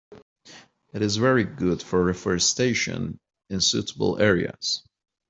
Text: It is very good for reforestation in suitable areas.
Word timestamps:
It 0.95 1.03
is 1.03 1.17
very 1.17 1.43
good 1.43 1.83
for 1.83 2.03
reforestation 2.03 3.19
in 3.51 3.61
suitable 3.61 4.19
areas. 4.19 4.83